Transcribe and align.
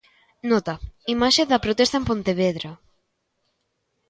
Nota: 0.51 0.73
imaxe 1.15 1.43
da 1.51 1.63
protesta 1.65 1.95
en 1.99 2.07
Pontevedra. 2.09 2.71